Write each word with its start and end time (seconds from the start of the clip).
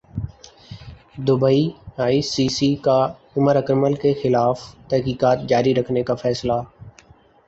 Dubai 1.27 1.61
I 1.99 2.21
C 2.23 2.45
C 2.49 2.69
کا 2.85 2.99
عمراکمل 3.37 3.93
کیخلاف 4.01 4.57
تحقیقات 4.89 5.39
جاری 5.49 5.75
رکھنے 5.75 6.03
کا 6.03 6.15
فیصلہ 6.15 6.57